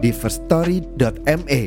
di 0.00 0.10
firststory.me. 0.10 1.62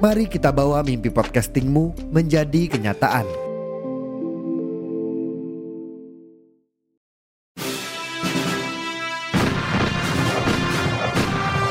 Mari 0.00 0.24
kita 0.32 0.48
bawa 0.48 0.80
mimpi 0.80 1.12
podcastingmu 1.12 2.08
menjadi 2.08 2.72
kenyataan. 2.72 3.28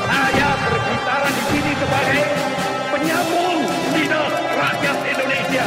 Saya 0.06 0.48
berbicara 0.62 1.26
di 1.26 1.42
sini 1.50 1.72
sebagai 1.74 2.22
penyambung 2.94 3.58
lidah 3.98 4.30
rakyat 4.46 4.96
Indonesia. 5.10 5.66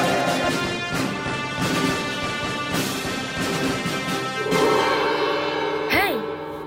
Hai, 5.91 6.16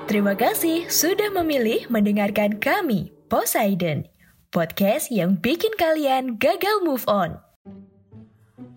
terima 0.05 0.37
kasih 0.37 0.93
sudah 0.93 1.33
memilih 1.33 1.89
mendengarkan 1.89 2.61
kami, 2.61 3.16
Poseidon, 3.27 4.07
podcast 4.55 5.11
yang 5.11 5.35
bikin 5.43 5.75
kalian 5.75 6.39
gagal 6.39 6.79
move 6.87 7.03
on. 7.11 7.43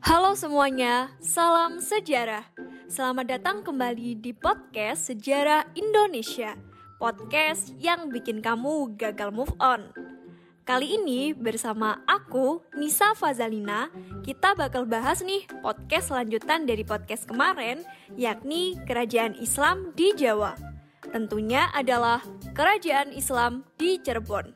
Halo 0.01 0.33
semuanya, 0.33 1.13
salam 1.21 1.77
sejarah. 1.77 2.49
Selamat 2.89 3.29
datang 3.29 3.61
kembali 3.61 4.17
di 4.17 4.33
podcast 4.33 5.13
Sejarah 5.13 5.69
Indonesia, 5.77 6.57
podcast 6.97 7.77
yang 7.77 8.09
bikin 8.09 8.41
kamu 8.41 8.97
gagal 8.97 9.29
move 9.29 9.53
on. 9.61 9.93
Kali 10.65 10.97
ini 10.97 11.29
bersama 11.37 12.02
aku, 12.09 12.65
Nisa 12.73 13.13
Fazalina, 13.13 13.93
kita 14.25 14.57
bakal 14.57 14.89
bahas 14.89 15.21
nih 15.21 15.45
podcast 15.61 16.09
lanjutan 16.09 16.65
dari 16.65 16.81
podcast 16.81 17.29
kemarin, 17.29 17.85
yakni 18.17 18.81
Kerajaan 18.89 19.37
Islam 19.37 19.93
di 19.93 20.09
Jawa. 20.17 20.78
Tentunya 21.09 21.73
adalah 21.73 22.21
Kerajaan 22.53 23.09
Islam 23.13 23.65
di 23.81 23.97
Cirebon. 23.97 24.53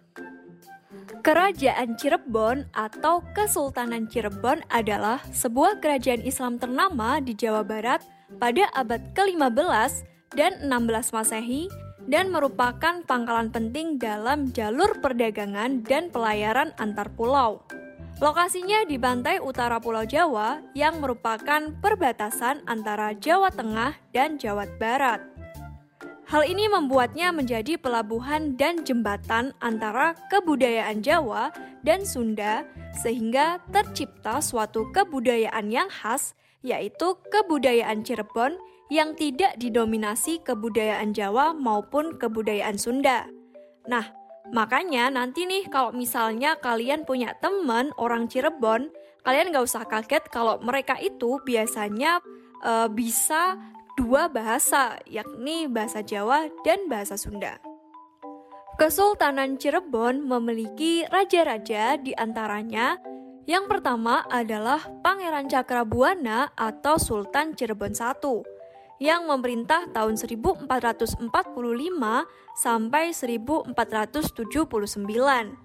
Kerajaan 1.24 1.96
Cirebon 1.96 2.68
atau 2.76 3.24
Kesultanan 3.32 4.06
Cirebon 4.12 4.62
adalah 4.68 5.24
sebuah 5.32 5.80
kerajaan 5.80 6.22
Islam 6.22 6.60
ternama 6.60 7.24
di 7.24 7.32
Jawa 7.32 7.64
Barat 7.64 8.04
pada 8.38 8.68
abad 8.76 9.00
ke-15 9.16 10.04
dan 10.36 10.52
16 10.68 11.16
Masehi 11.16 11.72
dan 12.12 12.28
merupakan 12.28 13.00
pangkalan 13.08 13.48
penting 13.50 13.96
dalam 13.96 14.52
jalur 14.52 15.00
perdagangan 15.00 15.82
dan 15.88 16.12
pelayaran 16.12 16.76
antar 16.76 17.08
pulau. 17.16 17.64
Lokasinya 18.22 18.86
di 18.86 19.02
pantai 19.02 19.42
utara 19.42 19.82
Pulau 19.82 20.06
Jawa 20.06 20.62
yang 20.78 21.02
merupakan 21.02 21.74
perbatasan 21.82 22.62
antara 22.70 23.12
Jawa 23.18 23.50
Tengah 23.50 23.98
dan 24.14 24.38
Jawa 24.38 24.70
Barat. 24.78 25.33
Hal 26.34 26.50
ini 26.50 26.66
membuatnya 26.66 27.30
menjadi 27.30 27.78
pelabuhan 27.78 28.58
dan 28.58 28.82
jembatan 28.82 29.54
antara 29.62 30.18
kebudayaan 30.34 31.06
Jawa 31.06 31.54
dan 31.86 32.02
Sunda, 32.10 32.66
sehingga 33.06 33.62
tercipta 33.70 34.42
suatu 34.42 34.90
kebudayaan 34.90 35.70
yang 35.70 35.94
khas, 35.94 36.34
yaitu 36.66 37.22
kebudayaan 37.30 38.02
Cirebon 38.02 38.58
yang 38.90 39.14
tidak 39.14 39.62
didominasi 39.62 40.42
kebudayaan 40.42 41.14
Jawa 41.14 41.54
maupun 41.54 42.18
kebudayaan 42.18 42.82
Sunda. 42.82 43.30
Nah, 43.86 44.10
makanya 44.50 45.14
nanti 45.14 45.46
nih 45.46 45.70
kalau 45.70 45.94
misalnya 45.94 46.58
kalian 46.58 47.06
punya 47.06 47.38
teman 47.46 47.94
orang 48.02 48.26
Cirebon, 48.26 48.90
kalian 49.22 49.54
gak 49.54 49.70
usah 49.70 49.86
kaget 49.86 50.26
kalau 50.34 50.58
mereka 50.66 50.98
itu 50.98 51.38
biasanya 51.46 52.26
eh, 52.66 52.90
bisa 52.90 53.54
dua 53.94 54.26
bahasa, 54.30 54.98
yakni 55.06 55.70
bahasa 55.70 56.02
Jawa 56.02 56.50
dan 56.66 56.90
bahasa 56.90 57.18
Sunda. 57.18 57.62
Kesultanan 58.74 59.62
Cirebon 59.62 60.26
memiliki 60.26 61.06
raja-raja 61.06 62.02
di 62.02 62.10
antaranya 62.18 62.98
yang 63.44 63.68
pertama 63.70 64.24
adalah 64.32 64.80
Pangeran 65.04 65.52
Cakrabuana 65.52 66.56
atau 66.56 66.96
Sultan 66.96 67.52
Cirebon 67.54 67.94
I 67.94 68.16
yang 69.04 69.28
memerintah 69.28 69.92
tahun 69.92 70.16
1445 70.16 71.28
sampai 72.56 73.12
1479. 73.12 75.60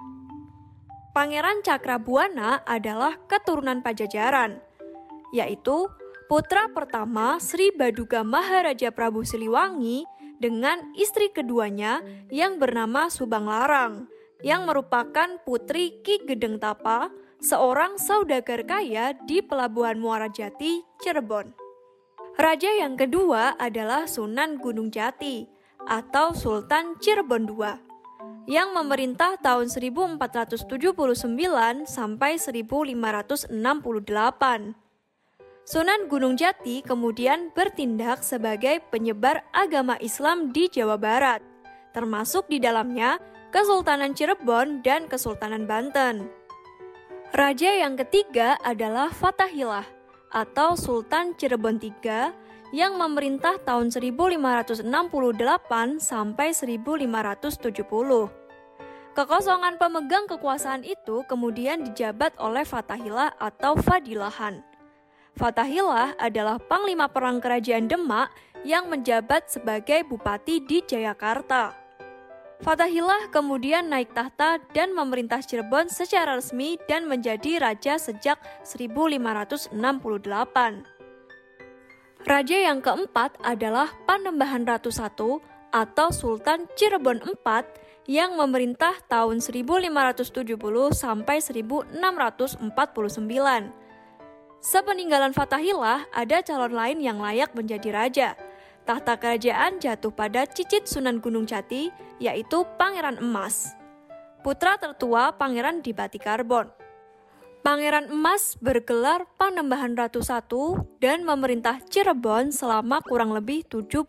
Pangeran 1.14 1.58
Cakrabuana 1.62 2.66
adalah 2.66 3.14
keturunan 3.30 3.78
Pajajaran, 3.78 4.58
yaitu 5.30 5.86
putra 6.28 6.68
pertama 6.68 7.40
Sri 7.40 7.72
Baduga 7.72 8.20
Maharaja 8.20 8.92
Prabu 8.92 9.24
Siliwangi 9.24 10.04
dengan 10.36 10.92
istri 10.92 11.32
keduanya 11.32 12.04
yang 12.28 12.60
bernama 12.60 13.08
Subang 13.08 13.48
Larang, 13.48 14.04
yang 14.44 14.68
merupakan 14.68 15.40
putri 15.42 16.04
Ki 16.04 16.20
Gedeng 16.28 16.60
Tapa, 16.60 17.08
seorang 17.40 17.96
saudagar 17.96 18.60
kaya 18.68 19.16
di 19.24 19.40
Pelabuhan 19.40 19.96
Muara 19.96 20.28
Jati, 20.28 20.84
Cirebon. 21.00 21.56
Raja 22.36 22.70
yang 22.76 22.94
kedua 22.94 23.56
adalah 23.56 24.04
Sunan 24.04 24.60
Gunung 24.60 24.92
Jati 24.92 25.48
atau 25.88 26.36
Sultan 26.36 27.00
Cirebon 27.00 27.48
II 27.48 27.72
yang 28.44 28.76
memerintah 28.76 29.40
tahun 29.40 29.72
1479 29.72 30.68
sampai 31.88 32.36
1568. 32.36 34.87
Sunan 35.68 36.08
Gunung 36.08 36.40
Jati 36.40 36.80
kemudian 36.80 37.52
bertindak 37.52 38.24
sebagai 38.24 38.80
penyebar 38.88 39.44
agama 39.52 40.00
Islam 40.00 40.48
di 40.48 40.64
Jawa 40.64 40.96
Barat, 40.96 41.44
termasuk 41.92 42.48
di 42.48 42.56
dalamnya 42.56 43.20
Kesultanan 43.52 44.16
Cirebon 44.16 44.80
dan 44.80 45.04
Kesultanan 45.12 45.68
Banten. 45.68 46.24
Raja 47.36 47.84
yang 47.84 48.00
ketiga 48.00 48.56
adalah 48.64 49.12
Fatahillah 49.12 49.84
atau 50.32 50.72
Sultan 50.72 51.36
Cirebon 51.36 51.76
III 51.76 52.32
yang 52.72 52.96
memerintah 52.96 53.60
tahun 53.60 53.92
1568 53.92 54.88
sampai 56.00 56.48
1570. 56.56 57.76
Kekosongan 59.12 59.76
pemegang 59.76 60.24
kekuasaan 60.32 60.80
itu 60.80 61.28
kemudian 61.28 61.84
dijabat 61.84 62.32
oleh 62.40 62.64
Fatahillah 62.64 63.36
atau 63.36 63.76
Fadilahan. 63.76 64.67
Fatahillah 65.38 66.18
adalah 66.18 66.58
panglima 66.58 67.06
perang 67.06 67.38
kerajaan 67.38 67.86
Demak 67.86 68.34
yang 68.66 68.90
menjabat 68.90 69.46
sebagai 69.46 70.02
bupati 70.02 70.58
di 70.58 70.82
Jayakarta. 70.82 71.78
Fatahillah 72.58 73.30
kemudian 73.30 73.86
naik 73.86 74.10
tahta 74.18 74.58
dan 74.74 74.90
memerintah 74.90 75.38
Cirebon 75.38 75.94
secara 75.94 76.34
resmi 76.34 76.74
dan 76.90 77.06
menjadi 77.06 77.62
raja 77.62 78.02
sejak 78.02 78.42
1568. 78.66 79.78
Raja 82.26 82.56
yang 82.58 82.82
keempat 82.82 83.38
adalah 83.46 83.94
Panembahan 84.10 84.66
Ratu 84.66 84.90
I 84.90 85.06
atau 85.70 86.10
Sultan 86.10 86.66
Cirebon 86.74 87.22
IV 87.22 87.46
yang 88.10 88.34
memerintah 88.34 88.98
tahun 89.06 89.38
1570 89.38 90.58
sampai 90.90 91.38
1649. 91.38 93.86
Sepeninggalan 94.58 95.30
Fatahillah, 95.30 96.10
ada 96.10 96.42
calon 96.42 96.74
lain 96.74 96.98
yang 96.98 97.22
layak 97.22 97.54
menjadi 97.54 97.94
raja. 97.94 98.28
Tahta 98.82 99.14
kerajaan 99.14 99.78
jatuh 99.78 100.10
pada 100.10 100.50
cicit 100.50 100.82
Sunan 100.82 101.22
Gunung 101.22 101.46
Jati, 101.46 101.94
yaitu 102.18 102.66
Pangeran 102.74 103.22
Emas. 103.22 103.78
Putra 104.42 104.74
tertua 104.74 105.30
Pangeran 105.38 105.78
Dipati 105.78 106.18
Karbon. 106.18 106.66
Pangeran 107.62 108.10
Emas 108.10 108.58
bergelar 108.58 109.30
Panembahan 109.38 109.94
Ratu 109.94 110.26
I 110.26 110.42
dan 110.98 111.22
memerintah 111.22 111.78
Cirebon 111.86 112.50
selama 112.50 112.98
kurang 113.06 113.30
lebih 113.30 113.62
79 113.70 114.08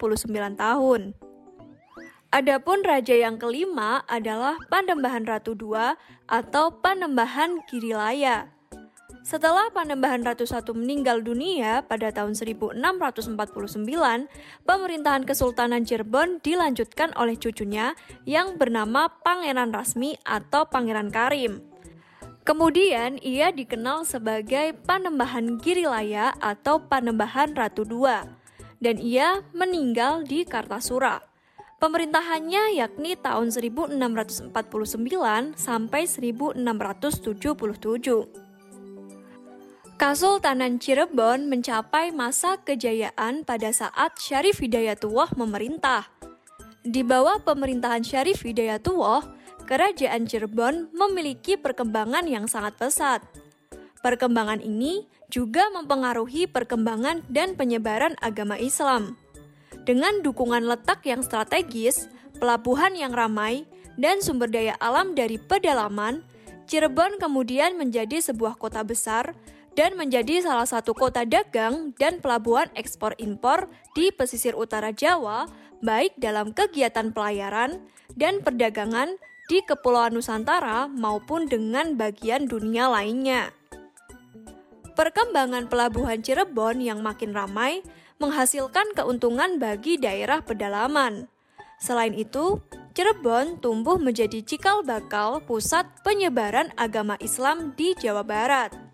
tahun. 0.57 1.13
Adapun 2.29 2.85
raja 2.85 3.17
yang 3.17 3.41
kelima 3.41 4.05
adalah 4.05 4.53
Panembahan 4.69 5.25
Ratu 5.25 5.57
II 5.57 5.97
atau 6.29 6.73
Panembahan 6.77 7.65
Girilaya. 7.65 8.58
Setelah 9.29 9.69
Panembahan 9.69 10.25
Ratu 10.25 10.49
Satu 10.49 10.73
meninggal 10.73 11.21
dunia 11.21 11.85
pada 11.85 12.09
tahun 12.09 12.33
1649, 12.33 12.81
pemerintahan 14.65 15.23
Kesultanan 15.27 15.85
Cirebon 15.85 16.41
dilanjutkan 16.41 17.13
oleh 17.13 17.37
cucunya 17.37 17.93
yang 18.25 18.57
bernama 18.57 19.05
Pangeran 19.21 19.69
Rasmi 19.69 20.17
atau 20.25 20.65
Pangeran 20.65 21.13
Karim. 21.13 21.61
Kemudian 22.41 23.21
ia 23.21 23.53
dikenal 23.53 24.09
sebagai 24.09 24.73
Panembahan 24.87 25.61
Girilaya 25.61 26.33
atau 26.41 26.81
Panembahan 26.81 27.53
Ratu 27.53 27.85
II 27.85 28.25
dan 28.81 28.95
ia 28.97 29.45
meninggal 29.53 30.25
di 30.25 30.41
Kartasura. 30.47 31.21
Pemerintahannya 31.79 32.75
yakni 32.75 33.15
tahun 33.15 33.53
1649 33.53 34.51
sampai 35.55 36.03
1677. 36.03 38.48
Kasultanan 39.99 40.79
Cirebon 40.79 41.51
mencapai 41.51 42.15
masa 42.15 42.55
kejayaan 42.63 43.43
pada 43.43 43.67
saat 43.75 44.15
Syarif 44.15 44.63
Hidayatullah 44.63 45.35
memerintah. 45.35 46.07
Di 46.87 47.03
bawah 47.03 47.43
pemerintahan 47.43 47.99
Syarif 47.99 48.47
Hidayatullah, 48.47 49.27
kerajaan 49.67 50.23
Cirebon 50.23 50.87
memiliki 50.95 51.59
perkembangan 51.59 52.31
yang 52.31 52.47
sangat 52.47 52.79
pesat. 52.79 53.19
Perkembangan 53.99 54.63
ini 54.63 55.03
juga 55.27 55.67
mempengaruhi 55.75 56.47
perkembangan 56.47 57.27
dan 57.27 57.59
penyebaran 57.59 58.15
agama 58.23 58.55
Islam. 58.55 59.19
Dengan 59.83 60.23
dukungan 60.23 60.63
letak 60.63 61.03
yang 61.03 61.19
strategis, 61.27 62.07
pelabuhan 62.39 62.95
yang 62.95 63.11
ramai, 63.11 63.67
dan 63.99 64.23
sumber 64.23 64.47
daya 64.47 64.79
alam 64.79 65.11
dari 65.11 65.35
pedalaman, 65.35 66.23
Cirebon 66.71 67.19
kemudian 67.19 67.75
menjadi 67.75 68.23
sebuah 68.23 68.55
kota 68.55 68.79
besar 68.87 69.35
dan 69.79 69.95
menjadi 69.95 70.43
salah 70.43 70.67
satu 70.67 70.91
kota 70.91 71.23
dagang 71.23 71.95
dan 71.95 72.19
pelabuhan 72.19 72.67
ekspor 72.75 73.15
impor 73.15 73.71
di 73.95 74.11
pesisir 74.11 74.51
utara 74.51 74.91
Jawa, 74.91 75.47
baik 75.79 76.19
dalam 76.19 76.51
kegiatan 76.51 77.15
pelayaran 77.15 77.79
dan 78.19 78.43
perdagangan 78.43 79.15
di 79.47 79.63
Kepulauan 79.63 80.19
Nusantara 80.19 80.91
maupun 80.91 81.47
dengan 81.47 81.95
bagian 81.95 82.43
dunia 82.43 82.91
lainnya. 82.91 83.55
Perkembangan 84.99 85.71
pelabuhan 85.71 86.19
Cirebon 86.19 86.83
yang 86.83 86.99
makin 86.99 87.31
ramai 87.31 87.79
menghasilkan 88.19 88.91
keuntungan 88.99 89.63
bagi 89.63 89.95
daerah 89.95 90.43
pedalaman. 90.43 91.31
Selain 91.79 92.11
itu, 92.11 92.59
Cirebon 92.91 93.63
tumbuh 93.63 93.95
menjadi 93.95 94.43
cikal 94.43 94.83
bakal 94.83 95.39
pusat 95.39 95.87
penyebaran 96.03 96.67
agama 96.75 97.15
Islam 97.23 97.71
di 97.79 97.95
Jawa 97.95 98.27
Barat. 98.27 98.88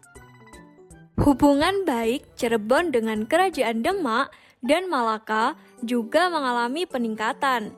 Hubungan 1.15 1.87
baik 1.87 2.27
Cirebon 2.35 2.91
dengan 2.91 3.23
Kerajaan 3.23 3.79
Demak 3.79 4.35
dan 4.59 4.91
Malaka 4.91 5.55
juga 5.79 6.27
mengalami 6.27 6.83
peningkatan. 6.83 7.71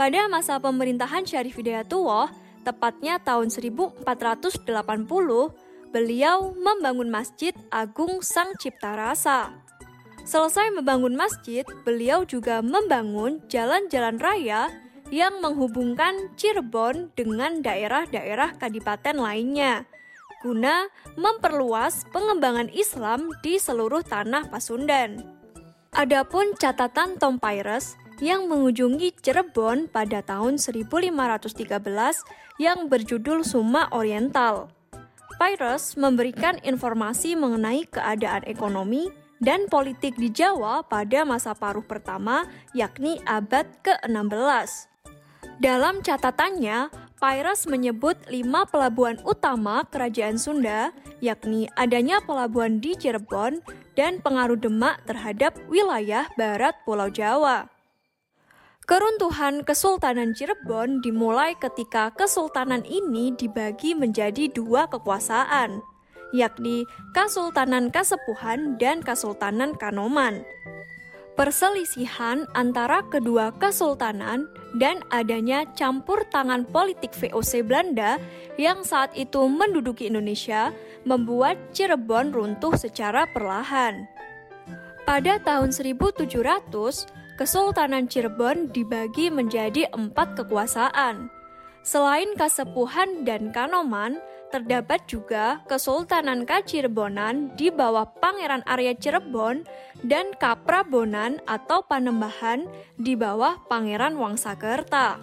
Pada 0.00 0.20
masa 0.32 0.56
pemerintahan 0.56 1.28
Syarif 1.28 1.60
Hidayatullah, 1.60 2.32
tepatnya 2.64 3.20
tahun 3.20 3.52
1480, 3.52 4.00
beliau 5.92 6.56
membangun 6.56 7.12
Masjid 7.12 7.52
Agung 7.68 8.24
Sang 8.24 8.56
Cipta 8.56 8.96
Rasa. 8.96 9.52
Selesai 10.24 10.72
membangun 10.72 11.12
masjid, 11.12 11.68
beliau 11.84 12.24
juga 12.24 12.64
membangun 12.64 13.44
jalan-jalan 13.52 14.16
raya 14.16 14.72
yang 15.12 15.36
menghubungkan 15.44 16.32
Cirebon 16.32 17.12
dengan 17.12 17.60
daerah-daerah 17.60 18.56
kadipaten 18.56 19.20
lainnya 19.20 19.84
guna 20.40 20.88
memperluas 21.20 22.08
pengembangan 22.10 22.72
Islam 22.72 23.28
di 23.44 23.60
seluruh 23.60 24.00
tanah 24.00 24.48
Pasundan. 24.48 25.20
Adapun 25.92 26.56
catatan 26.56 27.20
Tom 27.20 27.36
Pires 27.36 28.00
yang 28.24 28.48
mengunjungi 28.48 29.16
Cirebon 29.20 29.88
pada 29.88 30.24
tahun 30.24 30.60
1513 30.60 31.76
yang 32.60 32.88
berjudul 32.88 33.44
Suma 33.44 33.88
Oriental. 33.92 34.72
Pires 35.40 35.96
memberikan 35.96 36.60
informasi 36.60 37.32
mengenai 37.32 37.88
keadaan 37.88 38.44
ekonomi 38.44 39.08
dan 39.40 39.64
politik 39.72 40.20
di 40.20 40.28
Jawa 40.28 40.84
pada 40.84 41.24
masa 41.24 41.56
paruh 41.56 41.84
pertama, 41.84 42.44
yakni 42.76 43.16
abad 43.24 43.64
ke-16. 43.80 44.90
Dalam 45.60 46.04
catatannya, 46.04 46.92
Pyrus 47.20 47.68
menyebut 47.68 48.16
lima 48.32 48.64
pelabuhan 48.64 49.20
utama 49.28 49.84
kerajaan 49.92 50.40
Sunda, 50.40 50.88
yakni 51.20 51.68
adanya 51.76 52.16
pelabuhan 52.24 52.80
di 52.80 52.96
Cirebon 52.96 53.60
dan 53.92 54.24
pengaruh 54.24 54.56
Demak 54.56 55.04
terhadap 55.04 55.52
wilayah 55.68 56.24
barat 56.40 56.72
Pulau 56.88 57.12
Jawa. 57.12 57.68
Keruntuhan 58.88 59.68
Kesultanan 59.68 60.32
Cirebon 60.32 61.04
dimulai 61.04 61.52
ketika 61.60 62.08
kesultanan 62.16 62.88
ini 62.88 63.36
dibagi 63.36 63.92
menjadi 63.92 64.48
dua 64.48 64.88
kekuasaan, 64.88 65.84
yakni 66.32 66.88
Kesultanan 67.12 67.92
Kasepuhan 67.92 68.80
dan 68.80 69.04
Kesultanan 69.04 69.76
Kanoman. 69.76 70.40
Perselisihan 71.40 72.44
antara 72.52 73.00
kedua 73.00 73.48
kesultanan 73.56 74.44
dan 74.76 75.00
adanya 75.08 75.64
campur 75.72 76.20
tangan 76.28 76.68
politik 76.68 77.16
VOC 77.16 77.64
Belanda 77.64 78.20
yang 78.60 78.84
saat 78.84 79.08
itu 79.16 79.48
menduduki 79.48 80.04
Indonesia 80.04 80.68
membuat 81.08 81.56
Cirebon 81.72 82.36
runtuh 82.36 82.76
secara 82.76 83.24
perlahan. 83.32 84.04
Pada 85.08 85.40
tahun 85.40 85.72
1700, 85.72 86.28
Kesultanan 87.40 88.04
Cirebon 88.04 88.68
dibagi 88.68 89.32
menjadi 89.32 89.88
empat 89.96 90.36
kekuasaan. 90.44 91.32
Selain 91.80 92.36
Kasepuhan 92.36 93.24
dan 93.24 93.48
Kanoman, 93.48 94.20
terdapat 94.50 95.06
juga 95.06 95.62
Kesultanan 95.70 96.44
Kacirebonan 96.44 97.54
di 97.54 97.70
bawah 97.70 98.04
Pangeran 98.18 98.66
Arya 98.66 98.92
Cirebon 98.98 99.64
dan 100.02 100.34
Kaprabonan 100.36 101.38
atau 101.46 101.86
Panembahan 101.86 102.66
di 102.98 103.14
bawah 103.14 103.62
Pangeran 103.70 104.18
Wangsakerta. 104.18 105.22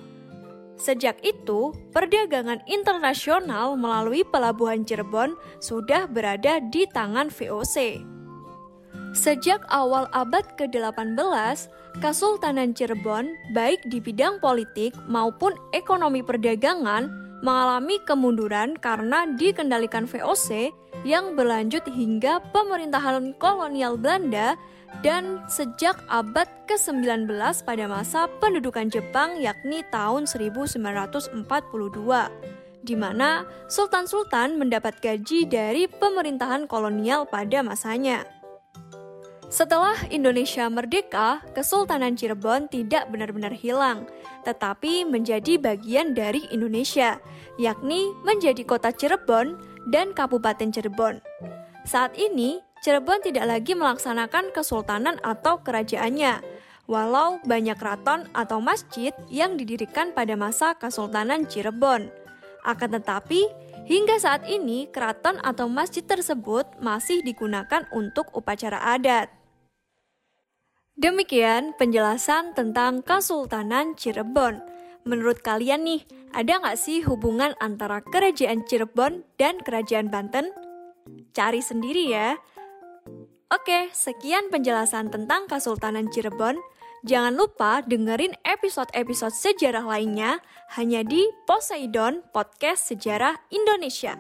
Sejak 0.77 1.17
itu, 1.25 1.73
perdagangan 1.89 2.61
internasional 2.69 3.75
melalui 3.75 4.21
pelabuhan 4.23 4.85
Cirebon 4.85 5.33
sudah 5.57 6.05
berada 6.05 6.61
di 6.61 6.85
tangan 6.87 7.33
VOC. 7.33 8.05
Sejak 9.17 9.65
awal 9.73 10.05
abad 10.13 10.45
ke-18, 10.61 11.17
Kesultanan 11.97 12.77
Cirebon, 12.77 13.33
baik 13.57 13.81
di 13.89 13.97
bidang 13.97 14.37
politik 14.37 14.93
maupun 15.09 15.57
ekonomi 15.73 16.21
perdagangan, 16.21 17.09
mengalami 17.45 18.01
kemunduran 18.03 18.77
karena 18.77 19.29
dikendalikan 19.37 20.09
VOC 20.09 20.73
yang 21.05 21.37
berlanjut 21.37 21.85
hingga 21.85 22.41
pemerintahan 22.49 23.37
kolonial 23.37 23.95
Belanda 23.99 24.57
dan 25.05 25.45
sejak 25.45 25.99
abad 26.09 26.47
ke-19 26.65 27.29
pada 27.61 27.85
masa 27.85 28.25
pendudukan 28.41 28.89
Jepang 28.89 29.37
yakni 29.37 29.85
tahun 29.93 30.25
1942 30.25 31.45
di 32.87 32.95
mana 32.95 33.43
sultan-sultan 33.67 34.55
mendapat 34.55 34.95
gaji 35.03 35.43
dari 35.43 35.91
pemerintahan 35.91 36.71
kolonial 36.71 37.27
pada 37.27 37.59
masanya. 37.59 38.23
Setelah 39.47 39.95
Indonesia 40.11 40.67
merdeka, 40.67 41.39
Kesultanan 41.55 42.19
Cirebon 42.19 42.67
tidak 42.67 43.07
benar-benar 43.07 43.55
hilang, 43.55 44.03
tetapi 44.43 45.07
menjadi 45.07 45.55
bagian 45.55 46.11
dari 46.11 46.43
Indonesia, 46.51 47.15
yakni 47.55 48.11
menjadi 48.27 48.67
kota 48.67 48.91
Cirebon 48.91 49.55
dan 49.87 50.11
Kabupaten 50.11 50.67
Cirebon. 50.67 51.23
Saat 51.87 52.19
ini, 52.19 52.59
Cirebon 52.83 53.23
tidak 53.23 53.47
lagi 53.47 53.71
melaksanakan 53.71 54.51
kesultanan 54.51 55.15
atau 55.23 55.63
kerajaannya, 55.63 56.43
walau 56.91 57.39
banyak 57.47 57.79
keraton 57.79 58.27
atau 58.35 58.59
masjid 58.59 59.15
yang 59.31 59.55
didirikan 59.55 60.11
pada 60.11 60.35
masa 60.35 60.75
Kesultanan 60.75 61.47
Cirebon. 61.47 62.11
Akan 62.67 62.91
tetapi, 62.91 63.47
hingga 63.87 64.19
saat 64.19 64.43
ini 64.43 64.91
keraton 64.91 65.39
atau 65.39 65.71
masjid 65.71 66.03
tersebut 66.03 66.67
masih 66.83 67.23
digunakan 67.23 67.87
untuk 67.95 68.27
upacara 68.35 68.83
adat. 68.91 69.36
Demikian 70.97 71.77
penjelasan 71.77 72.57
tentang 72.57 73.05
Kesultanan 73.05 73.93
Cirebon. 73.93 74.57
Menurut 75.05 75.45
kalian 75.45 75.85
nih, 75.85 76.01
ada 76.33 76.57
nggak 76.57 76.73
sih 76.73 77.05
hubungan 77.05 77.53
antara 77.61 78.01
Kerajaan 78.01 78.65
Cirebon 78.65 79.21
dan 79.37 79.61
Kerajaan 79.61 80.09
Banten? 80.09 80.49
Cari 81.37 81.61
sendiri 81.61 82.09
ya. 82.09 82.41
Oke, 83.53 83.93
sekian 83.93 84.49
penjelasan 84.49 85.13
tentang 85.13 85.45
Kesultanan 85.45 86.09
Cirebon. 86.09 86.57
Jangan 87.05 87.37
lupa 87.37 87.85
dengerin 87.85 88.33
episode-episode 88.41 89.37
sejarah 89.37 89.85
lainnya 89.85 90.41
hanya 90.81 91.05
di 91.05 91.29
Poseidon 91.45 92.25
Podcast 92.33 92.89
Sejarah 92.89 93.37
Indonesia. 93.53 94.17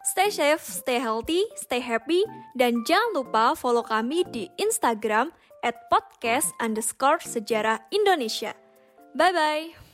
Stay 0.00 0.32
safe, 0.32 0.64
stay 0.64 0.96
healthy, 0.96 1.44
stay 1.60 1.84
happy, 1.84 2.24
dan 2.56 2.80
jangan 2.88 3.20
lupa 3.20 3.52
follow 3.52 3.84
kami 3.84 4.24
di 4.32 4.48
Instagram 4.56 5.28
at 5.66 5.90
podcast 5.90 6.54
underscore 6.62 7.18
sejarah 7.18 7.82
Indonesia. 7.90 8.54
Bye-bye. 9.18 9.85